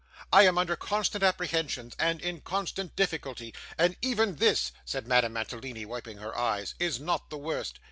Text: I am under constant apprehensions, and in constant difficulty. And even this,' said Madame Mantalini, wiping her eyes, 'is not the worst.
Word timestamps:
I 0.33 0.47
am 0.47 0.57
under 0.57 0.75
constant 0.75 1.23
apprehensions, 1.23 1.95
and 1.99 2.19
in 2.21 2.41
constant 2.41 2.95
difficulty. 2.95 3.53
And 3.77 3.95
even 4.01 4.37
this,' 4.37 4.71
said 4.83 5.05
Madame 5.07 5.33
Mantalini, 5.33 5.85
wiping 5.85 6.17
her 6.17 6.35
eyes, 6.35 6.73
'is 6.79 6.99
not 6.99 7.29
the 7.29 7.37
worst. 7.37 7.77